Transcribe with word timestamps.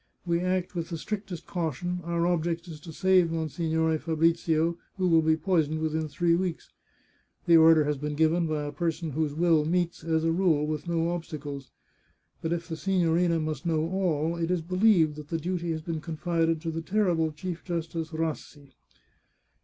We 0.25 0.39
act 0.39 0.73
with 0.73 0.89
the 0.89 0.97
strictest 0.97 1.45
caution; 1.45 1.99
our 2.03 2.25
object 2.25 2.67
is 2.67 2.79
to 2.79 2.91
save 2.91 3.29
Monsignore 3.31 3.99
Fabrizio, 3.99 4.79
who 4.97 5.07
will 5.07 5.21
be 5.21 5.37
poisoned 5.37 5.77
within 5.79 6.07
three 6.07 6.33
weeks. 6.33 6.71
The 7.45 7.57
order 7.57 7.83
has 7.83 7.99
been 7.99 8.15
g^ven 8.15 8.49
by 8.49 8.63
a 8.63 8.71
person 8.71 9.11
whose 9.11 9.35
will 9.35 9.63
meets, 9.63 10.03
as 10.03 10.23
a 10.23 10.31
rule, 10.31 10.65
with 10.65 10.87
no 10.87 11.11
obstacles. 11.11 11.69
But 12.41 12.51
if 12.51 12.67
the 12.67 12.77
signorina 12.77 13.39
must 13.39 13.63
know 13.67 13.87
all, 13.91 14.37
it 14.37 14.49
is 14.49 14.61
believed 14.63 15.17
that 15.17 15.27
the 15.27 15.37
duty 15.37 15.69
has 15.69 15.83
been 15.83 16.01
confided 16.01 16.61
to 16.61 16.71
the 16.71 16.81
terrible 16.81 17.31
Chief 17.31 17.63
Justice 17.63 18.09
Rassi 18.09 18.71